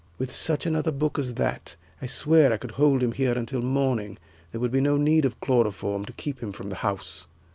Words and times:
With 0.17 0.31
such 0.31 0.65
another 0.65 0.91
book 0.91 1.19
as 1.19 1.35
that, 1.35 1.75
I 2.01 2.07
swear 2.07 2.51
I 2.51 2.57
could 2.57 2.71
hold 2.71 3.03
him 3.03 3.11
here 3.11 3.33
until 3.33 3.61
morning. 3.61 4.17
There 4.51 4.59
would 4.59 4.71
be 4.71 4.81
no 4.81 4.97
need 4.97 5.25
of 5.25 5.39
chloroform 5.39 6.05
to 6.05 6.13
keep 6.13 6.39
him 6.41 6.51
from 6.53 6.69
the 6.69 6.77
House." 6.77 7.27